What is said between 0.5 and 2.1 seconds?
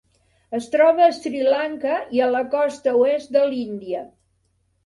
Es troba a Sri Lanka